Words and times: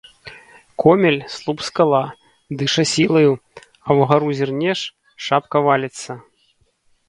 Комель— 0.81 1.19
слуп-скала, 1.35 1.99
дыша 2.63 2.83
сілаю, 2.93 3.31
а 3.87 3.99
ўгару 4.03 4.29
зірнеш— 4.43 4.79
шапка 5.27 5.57
валіцца. 5.69 6.11